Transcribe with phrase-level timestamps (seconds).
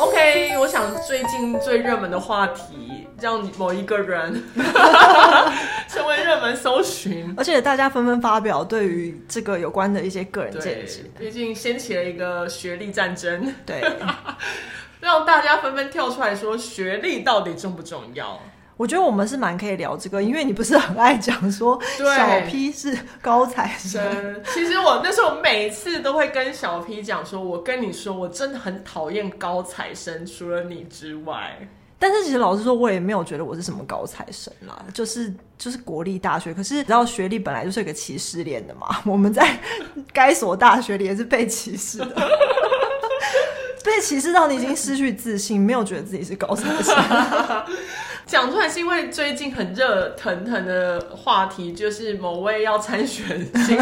[0.00, 4.42] OK，我想最近最热门的话题，让某一个人
[5.88, 11.04] 成为热门搜寻，而且大家纷纷发表对于这个有关的一些个人见解。
[11.18, 13.82] 毕竟掀起了一个学历战争，对，
[15.00, 18.40] 让大家纷纷跳出来说学历到底重不重要？
[18.80, 24.42] 我觉得我们是蛮可以聊这个，因为你不是很爱讲说小 P 是高材生。
[24.54, 31.58] 其实我那时候每次都会跟小 P 讲说，我跟你说，我真的很讨厌高材生，除了你之外。
[31.98, 36.54] 但是其实老实说，我也没有觉得我是什么高材生啦，就是就是国立大学。
[36.54, 39.60] 可是你知道学历本来就是一个歧视链的嘛， 我们在
[40.10, 42.14] 该所大学里也是被歧视的，
[43.84, 46.96] 被歧视到你已经失去自信，没有觉得自己是高材生。
[48.30, 53.76] 讲出来是因为最近很热腾腾的话题，就是某位要参选新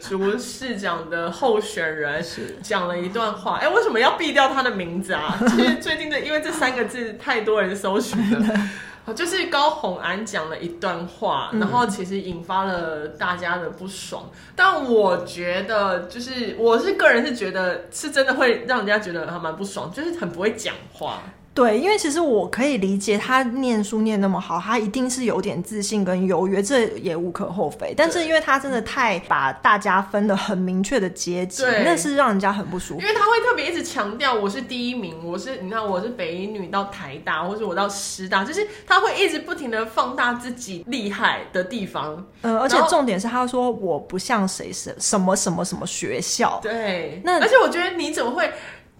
[0.00, 2.24] 竹市长的候选人
[2.62, 3.56] 讲了一段话。
[3.56, 5.36] 哎、欸，为什么要避掉他的名字啊？
[5.50, 8.68] 其实最近的，因为这三个字太多人搜寻了，
[9.16, 14.30] 就是高虹安讲了一段话，然后其实引发了大家的不爽。
[14.54, 21.20] 但我觉得，就是我是个人是觉得是真的会让人家觉得还蛮不爽，就是很不会讲话。
[21.58, 27.92] 对，因为其实我可以理解他念书念那么好，他一定是有点自信跟优越，这也无可厚非。
[27.96, 33.00] 但是因为他真的太把大家分的很明确的阶级，那是让人家很不舒服。
[33.00, 42.24] 因为他会特别一直强调我是第一名，我是你看我是北一女到台大，或者我到师大，就是他会一直不停的放大自己厉害的地方。
[42.42, 46.60] 嗯，而且重点是他说我不像谁是什么什么什么学校。
[46.62, 48.48] 对，那而且我觉得你怎么会？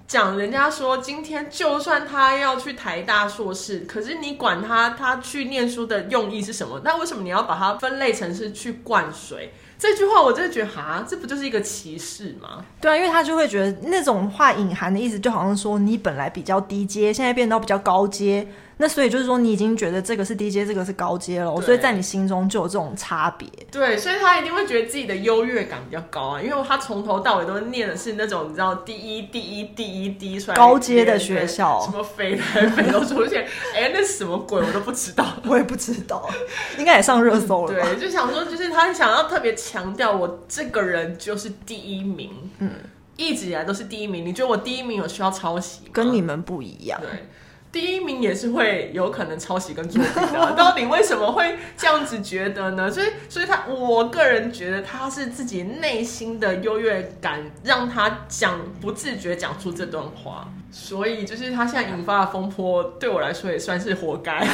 [0.08, 6.80] 讲人家说，今天就算他要去台大硕士，可是你管他他去念书的用意是什么？
[6.82, 9.52] 那为什么你要把它分类成是去灌水？
[9.78, 12.64] 这句话我真的觉得，哈，这不就是一个歧视吗？
[12.80, 18.48] 对啊，因为他就会觉得那种话隐含的意思，就好像说你本来比较低阶，现在变到比较高阶。
[18.80, 23.48] 那所以就是说，你已经觉得这个是低阶，这个是高阶了，所以在你心中就有这种差别。
[23.72, 33.42] 对，所以他一定会觉得自己的优越感比较高啊，因为他从头到尾都念的是那种你知道第一、第一、第一、第一出来高阶的学校，什么飞来飞都出现，
[33.74, 34.62] 哎、欸，那是什么鬼？
[34.62, 36.30] 我都不知道， 我也不知道，
[36.78, 37.74] 应该也上热搜了。
[37.74, 42.30] 对，就想说，就是他想要特别强调，我这个人就是第一名，
[42.60, 42.70] 嗯，
[43.16, 44.24] 一直以来都是第一名。
[44.24, 45.80] 你觉得我第一名有需要抄袭？
[45.92, 47.26] 跟你们不一样，对。
[47.70, 52.90] 第一名也是会有可能抄袭跟作弊的， 到底为什么会这样子觉得呢？
[52.90, 64.46] 所以，所以他，我个人觉得他是自己内心的优越感让他讲不自觉讲出这段话，所以就是他现在引发的风波，对我来说也算是活该。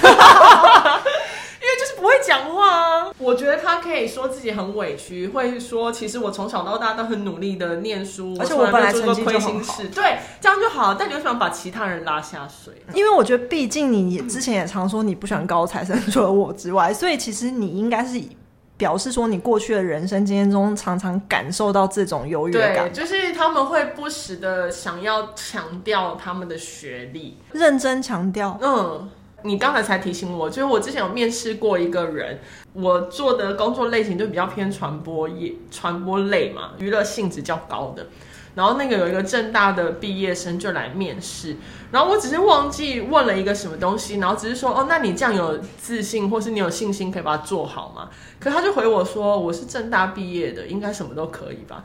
[2.04, 10.92] 不会讲话啊，我觉得他可以说自己很委屈，会说其实我从小到大都很努力的念书，而且我本来成绩就很好，对，这样就好。
[10.92, 12.74] 但你为什么把其他人拉下水？
[12.92, 18.22] 因为我觉得，毕竟你之前也常说你不喜欢高材生，除了我之外，所以其实你应该是
[18.76, 29.08] 表示说你过去的人生经验中常常感受到这种优越感，就是他们会不时的想要强调他们的学历，认真强调，嗯。
[29.44, 32.40] 你刚才才提醒我，就是我之前有面试过一个人，
[32.72, 38.06] 我做的工作类型就比较偏传播业、传播类嘛，娱乐性质较高的。
[38.54, 41.56] 然后那个有一个正大的毕业生就来面试，
[41.90, 48.08] 然后我只是忘记问了一个什么东西，然后只是说，哦，那你这样有自信，或是你有信心可以把它做好吗？
[48.38, 51.82] 可他就回我说，我是正大毕业的，应该什么都可以吧。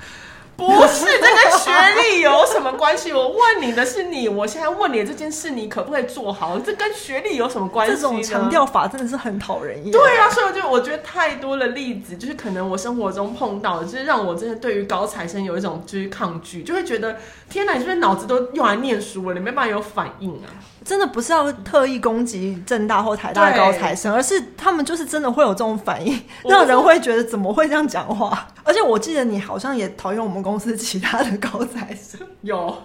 [0.68, 1.72] 不是，这跟学
[2.02, 3.14] 历有什么关系？
[3.14, 6.60] 我问你的是你，我现在问你的这件事，你可不可以做好？
[6.60, 7.96] 这跟学历有什么关系？
[7.96, 9.92] 这种强调法真的是很讨人厌。
[9.92, 17.18] 对啊，所以我就我觉得太多的例子，就是可能我生活中碰到的，就是让我真的对于高材生有一种就是抗拒，就会觉得
[17.50, 19.34] 天哪，你是不是脑子都用来念书了？
[19.34, 20.52] 你没办法有反应啊！
[20.90, 28.48] 真的不是要特意攻击正大或台大的高材生，而是他们就是真的会有这种反应，让人会觉得怎么会这样讲话？
[28.64, 32.76] 而且我记得你好像也讨厌我们公司其他的高材生，有。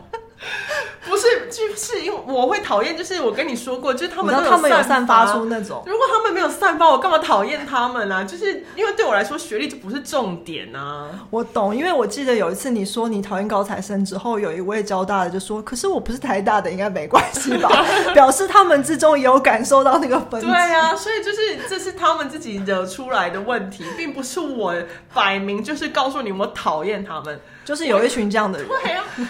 [1.07, 5.83] 不是，就是因为我会讨厌，就是我跟你说过，就是他们都有他们有散发出那种。
[5.87, 8.25] 如果他们没有散发，我干嘛讨厌他们呢、啊？
[8.25, 11.11] 就是因为对我来说，学历就不是重点啊。
[11.31, 17.71] 我懂，因为我记得有一次你说你讨厌高材生之后，有一位交大的就说：“可是我不是台大的，应该没关系吧？”
[18.15, 20.41] 表示他们之中也有感受到那个分。
[20.41, 24.75] 对啊，所以就是这是他们自己惹出来的问题，并不是我
[25.13, 27.41] 摆明就是告诉你我讨厌他们。
[27.65, 28.69] 就是有一群这样的人，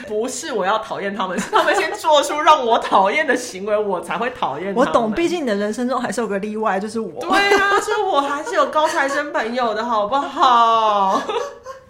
[0.09, 4.75] 不是我要讨厌他们，是他们先做出让我讨厌的行为，我才会讨厌。
[4.75, 7.21] 我懂，毕竟你的人生中还是有个例外，就是我。
[7.21, 11.23] 对啊，所以我还是有高材生朋友的好不好？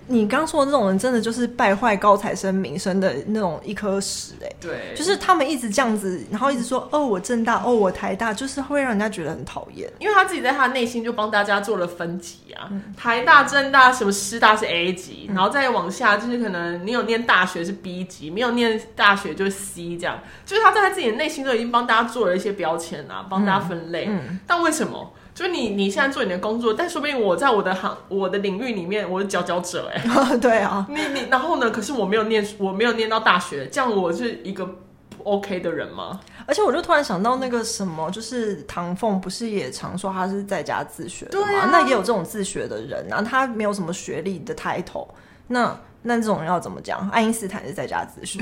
[0.07, 4.51] 你刚说的那种人，真的就是败坏高材生名声的那种一颗屎哎。
[4.61, 9.91] 对，就是他们一直这样子，然后一直说哦我正大，哦我台大，就是会让人家觉得很讨厌。
[9.99, 20.19] 因为他自己在他内心就帮大家做了分级啊，嗯、台大、正大什么师大是 A 级，嗯、然后再往下就是可能你有念大学是 B 级，没有念大学就是 C 这样。
[20.45, 24.07] 就是他在他自己的内心都已经帮大家做了一些标签啊，帮大家分类。
[24.09, 25.13] 嗯嗯、但为什么？
[25.35, 30.37] 就你你现在做你的工作，但说不定我在我的行我的领域里面我是佼佼者哎、欸。
[30.39, 31.71] 对啊，你你然后呢？
[31.71, 36.21] 可是我没有念我没有念到大学，这样我是一个不 OK 的人吗？
[36.47, 41.69] 而且我就突然想到那个什么，就是唐凤不是也常说他是在家自学的吗？
[41.73, 45.09] 那也有这种自学的人啊，他没有什么学历的 title，
[45.49, 47.09] 那那这种人要怎么讲？
[47.11, 48.41] 爱因斯坦是在家自学，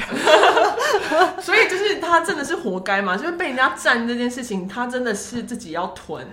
[1.40, 3.16] 所以就是他真的是活该嘛？
[3.16, 6.26] 就是被人家占这件事情，他真的是自己要吞。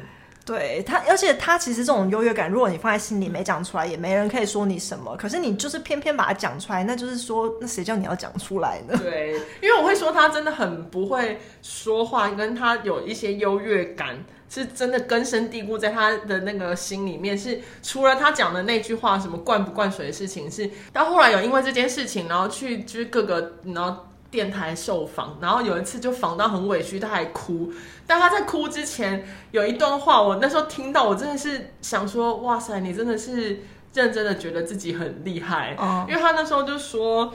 [0.49, 5.15] 对他，而且他其实这种优越感，如果你放在心里没讲出来，也没人可以说你什么。
[5.15, 8.97] 可是你就是偏偏把它讲出来，那就是说，那谁叫你要讲出来呢？
[8.97, 17.37] 对，因为我会说他真的很不会说话，跟他有一些优越感，是真的根深蒂固在他的那个心里面。
[17.37, 24.08] 是除了他讲的那句话，什么灌不灌水的事情，是到后来有因为这件事情，然后去就是各个然后。
[24.31, 27.71] 电台受访，然后有一次就访到很委屈，他还哭。
[28.05, 33.61] 但他在哭之前有一段话，我那时候听到，我真的是想说：哇塞，你真的是
[33.93, 35.75] 认真的觉得自己很厉害。
[35.77, 36.05] 哦。
[36.07, 37.33] 因为他那时候就说，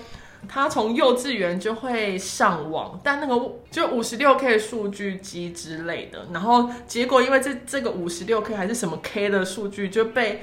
[0.49, 10.43] 他从幼稚园就会上网，但那个就五十六 K 数据机之类的，然后结果因为这这个五十六 K 还是什么 K 的数据就被。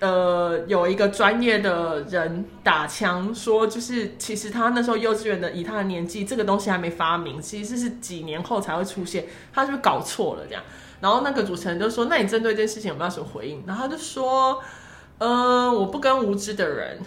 [0.00, 10.62] 呃，有一个专业的人打枪说，就是其实他那时候幼稚园的，以他的年纪，这个东西还没发明，其实是几年后才会出现，他是不是搞错了这样？
[11.00, 14.60] 然后那个主持人就说：“那你针对这件事情有没有什么回应？”然后他就说
[15.18, 16.98] ：“呃，我不跟无知的人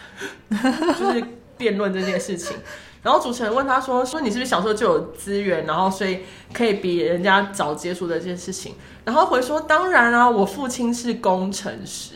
[0.98, 1.24] 就是
[1.58, 2.58] 辩论这件事情。”
[3.04, 6.20] 然后主持人问他说：“说你是不是小时候就有资源，然后所以
[6.54, 8.76] 可以比人家早接触这件事情？”
[9.06, 12.14] 然后回说：“当然啊，我父亲是工程师。”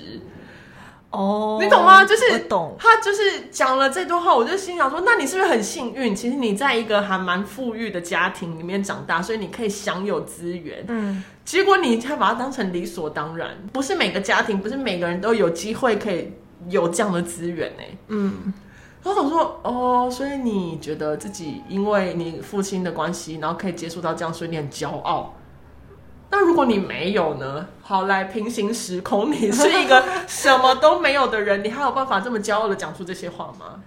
[1.09, 2.03] 哦，oh, 你懂吗？
[2.03, 6.13] 就是懂，他就是讲了这段话，我就心想说，那你是不是很幸运？
[6.13, 10.83] 其实你在一个还蛮富裕的家庭里面长大，所以你可以享有资源。
[10.89, 16.33] 嗯，结果你还把它当成理所当然，不是每个家庭，不是每个人都有机会可以
[16.67, 17.83] 有这样的资源呢。
[18.09, 18.53] 嗯，
[19.01, 25.33] 然后我说，哦，所以你觉得自己因为你父亲的关系，然后可以接触到这样，所以你很骄傲。
[26.29, 27.67] 那如果你没有呢？
[27.81, 33.81] 好，来平行时空，你是一个什么都没有的人，你还有办法这么骄傲的讲出这些话吗？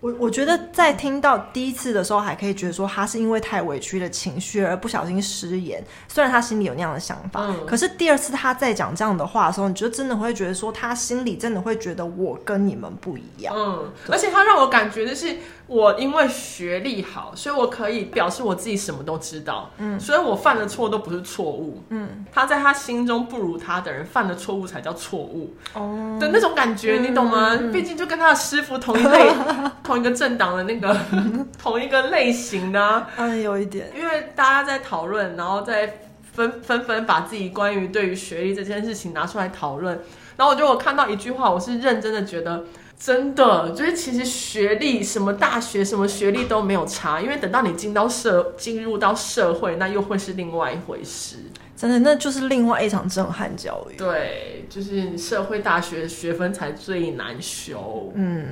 [0.00, 15.36] 我我觉得在听到第一次的时候，还可以觉得说他是因为太委屈的情绪而不小心失言，虽然他心里有那样的想法，嗯、可是第二次他再讲这样的话的时候，你就真的会觉得说他心里真的会觉得我跟你们不一样，嗯，而且他让我感觉的是。
[15.66, 19.70] 我因为学历好，所以我可以表示我自己什么都知道。
[19.78, 21.80] 嗯，所以我犯的错都不是错误。
[21.90, 25.54] 嗯，他在他心中不如他的人犯的错误才叫错误。
[25.74, 27.50] 哦，的那种感觉，嗯、你懂吗？
[27.52, 29.30] 嗯、毕竟就跟他的师傅同一类，
[29.90, 30.96] 同一个政党的那个，
[31.60, 33.10] 同一个类型的、啊。
[33.16, 33.90] 嗯，有一点。
[33.98, 36.02] 因为大家在讨论，然后再
[36.32, 39.98] 纷纷纷把自己关于对于学历这件事情拿出来讨论。
[40.36, 42.64] 然后我觉得我看到一句话，我是认真的觉得。
[42.96, 51.38] 真的，就是其实学历什么大学什么学历都没有差，因为等到你进到社进入到社会，那又会是另外一回事。
[51.74, 53.96] 真的，那就是另外一场震撼教育。
[53.96, 58.12] 对，就是社会大学学分才最难修。
[58.14, 58.48] 嗯，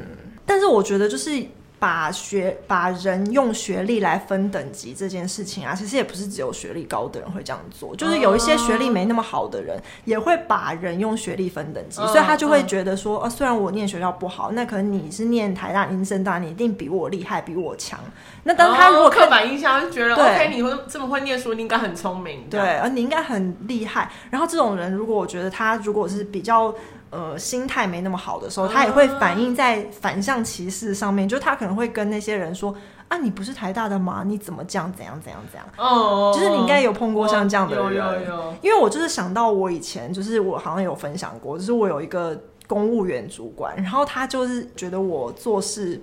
[0.48, 1.46] 但是我觉得就是。
[1.80, 18.00] 把学把人用学历来分等级这件事情啊，其实也不是只有学历高的人会这样做，就是有一些学历没那么好的人也会把人用学历分等级，所以他就会觉得说，呃，虽然我念学校不好，那可能你是念台大、你是政大，你一定比我厉害，比我强。
[18.42, 24.10] 那当他如果刻板印象就觉得，OK，你会这么会念书，你应该很聪明，对，而你应该很厉害。
[24.30, 26.74] 然后这种人，如果我觉得他如果是比较。
[27.10, 31.26] 呃，心态没那么好的时候，他也会反映在反向歧视上面。
[31.26, 32.74] 就他可能会跟那些人说
[33.08, 34.22] ：“啊，你不是台大的吗？
[34.26, 34.92] 你怎么这样？
[34.92, 35.18] 怎样？
[35.22, 35.40] 怎样？
[35.50, 37.96] 怎样？”哦，就是你应该有碰过像这样的人。
[37.96, 38.54] 有有有。
[38.60, 45.98] 因为我就是想到我以前，就是我好像有分享过，就是我有一个公务员主管，然后他就是觉得我做事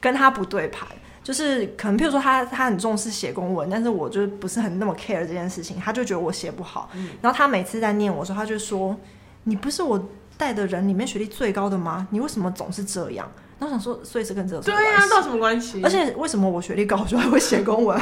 [0.00, 0.88] 跟他不对盘，
[1.22, 6.88] 就是可能譬如说他他很重视写公文，但是我就不是很那么 care 这件事情，他就觉得我写不好。
[6.94, 7.10] 嗯。
[7.20, 8.96] 然后他每次在念我的时候，他就说
[9.44, 10.02] ：“你不是我。”
[10.36, 12.06] 带的人里面学历最高的吗？
[12.10, 13.30] 你为什么总是这样？
[13.58, 15.80] 然后想说，所以是跟这个对呀、啊，到什么关系？
[15.82, 17.98] 而且为什么我学历高，就还会写公文？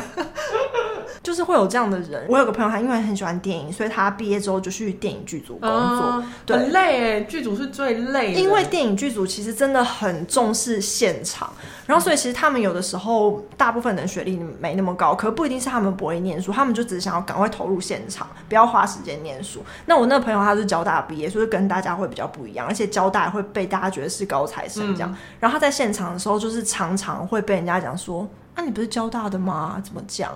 [1.24, 2.26] 就是会有这样的人。
[2.28, 6.22] 我有个朋友，他因为很喜欢电影，所以他毕业之后就去电影剧组工作。
[6.54, 8.38] 很累诶，剧组是最累的。
[8.38, 11.50] 因为电影剧组其实真的很重视现场，
[11.86, 19.64] 然后所以其实他们有的时候大部分人学历没那么高，可不一定是他们不会念书，他们就只是想要赶快投入现场，不要花时间念书。
[19.86, 25.10] 那我那个朋友他是交大毕业，所以跟大家会比较不一样，而且交大会被大家觉得是高材生这样。
[25.10, 28.28] 嗯、然后他在现场的时候，就是常常会被人家讲说。
[28.56, 29.82] 那、啊、你不是交大的吗？
[29.84, 30.30] 怎么讲？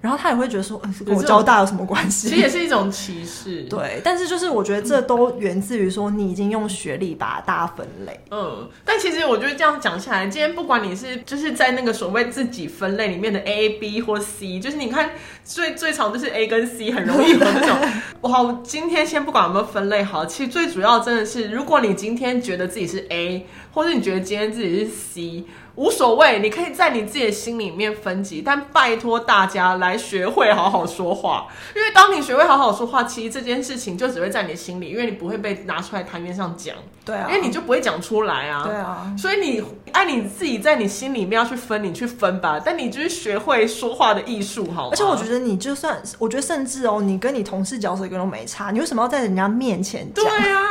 [0.00, 2.28] 然后他也会觉得说，嗯，跟我交大有什么关系？
[2.28, 3.62] 其实也是一种歧视。
[3.70, 8.20] 对，但是就是我觉得这都源自于说，你已经用学历把大家分类。
[8.30, 15.10] 嗯，但其实我觉得这样讲下来，今天不管你是就是在那个所谓自己分类里面的 A、B 或 C，就是你看
[15.42, 17.76] 最最常就是 A 跟 C 很容易分那种。
[18.30, 25.44] 哇，今天先不管有没有分类好，其实最主要真的是，如果你今天觉得自己是 A，或者你觉得今天自己是 C。
[25.76, 31.46] 无所谓，你可以在你自己的心里面分级，但拜托大家来学会好好说话。
[31.74, 36.74] 因为当你学会好好说话，其实这件事情就只会在你心里，因为你不会被拿出来台面上讲。
[37.04, 38.64] 对啊，因为你就不会讲出来啊。
[38.64, 42.58] 对啊，所以你按你自己在你心里面要去分，你去分吧。
[42.64, 44.88] 但你就是学会说话的艺术，好？
[44.90, 50.24] 而且我觉得你就算，我觉得甚至哦，你跟你同事交手一个都没差，你为什么要在人家面前讲？
[50.24, 50.62] 对啊。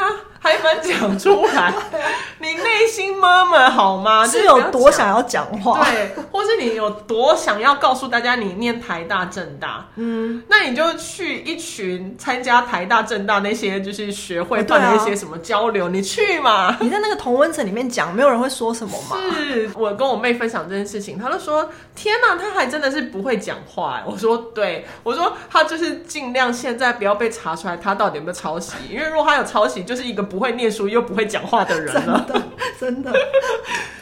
[0.46, 1.74] 还蛮讲出来，
[2.38, 4.28] 你内心 murmur 好吗？
[4.28, 5.84] 是有多想要讲话？
[5.84, 9.88] 对， 或是你有多想要告诉大家你念台大政大？
[9.96, 16.78] 嗯，那你就去一群参加台大政大那些就是学会办的一些什么交流，你去嘛？
[16.80, 19.18] 你在那个同温层里面讲，没有人会说什么嘛？
[19.36, 28.74] 是我跟我妹分享这件事情，她就说：“天哪，她还真的是不会讲话。”我说：“对，我说她就是尽量现在不要被查出来，她到底有没有抄袭？
[28.92, 32.48] 因为如果她有抄袭，就是一个。”不会念书又不会讲话的人了，真的，
[32.80, 33.14] 真的，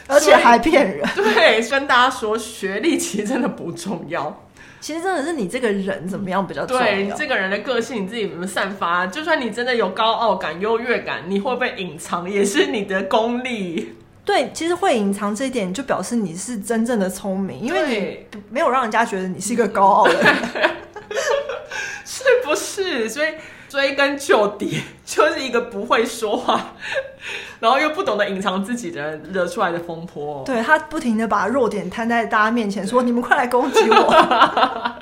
[0.06, 1.06] 而且还骗人。
[1.14, 4.44] 对，跟大家说，学历其实真的不重要，
[4.80, 6.82] 其实真的是你这个人怎么样比较重要。
[6.82, 13.94] 对，这个人的个性你自己怎么散发，就算你真的有高傲感、优越感，你会不会隐藏，也是你的功力。
[14.24, 20.34] 对，其实会隐藏这一点，就表示你是真正的聪明，因为你没有让人家觉得你是一个高傲的人，
[22.04, 23.08] 是不是？
[23.08, 23.28] 所以。
[23.74, 26.74] 追根究底，就是一个不会说话，
[27.58, 30.44] 然后又不懂得隐藏自己的人惹出来的风波。
[30.46, 34.94] 对，他不停的把弱点摊在大家面前，说：“你们快来攻击我。”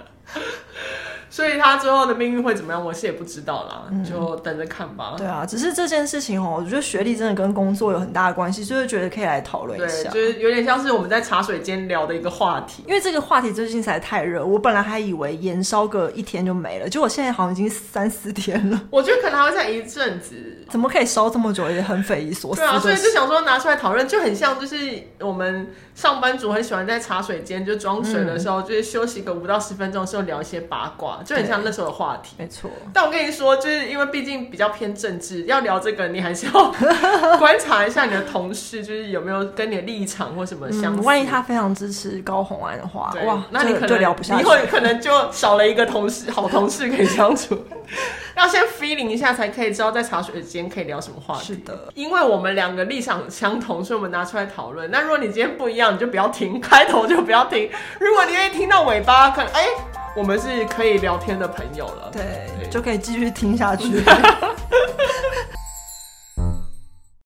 [1.32, 5.14] 所以他最后的命运会怎么样，我是也不知道啦，嗯、就等着看吧。
[5.16, 10.10] 对啊，只是这件事情哦，我觉得学历真的跟工作有很大的关系，所以觉得可以来讨论一下。
[10.10, 12.84] 对，就是有点像是我们在茶水间聊的一个话题。
[12.86, 18.78] 因为这个话题最近实在太热，我本来还以为延烧个一天就没了，结果现在好像已经三四天了。
[18.90, 20.34] 我觉得可能还会再一阵子，
[20.68, 22.60] 怎么可以烧这么久，也很匪夷所思。
[22.60, 24.76] 对啊，所以就想说拿出来讨论，就很像就是
[25.20, 32.02] 我们上班族很喜欢在茶水间就装水的时候，嗯、就是休息个五到十分钟的时候聊一些八卦，就很像那时候的话。
[32.02, 36.74] 话题没错，但我跟你说，就是因为毕竟比较偏政治，要聊这个，你还是要
[37.38, 41.00] 观察一下你的同事，就是有没有跟你的立场或什么相似。
[41.00, 47.56] 嗯、万一他非常支持高红安的话，哇，那你可能就聊不下去，以后可能就少了一个同事，好同事可以相处。
[48.36, 51.54] 要先 feeling 一下，才可以知道在茶水间可以聊什么话题。
[51.54, 54.90] 是的，因为我们两个立场相同，所以我们拿出来讨论。
[54.90, 57.70] 那如果你今天不一样，你就不要听， 开头就不要听。
[58.00, 59.62] 如果你愿意听到尾巴，可能哎。
[59.62, 59.68] 欸
[60.14, 64.02] 我们是可以聊天的朋友了，对，对就可以继续听下去。